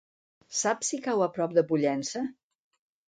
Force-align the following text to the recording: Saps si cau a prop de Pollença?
Saps 0.59 0.89
si 0.93 0.99
cau 1.07 1.21
a 1.25 1.29
prop 1.35 1.55
de 1.59 1.65
Pollença? 1.73 2.25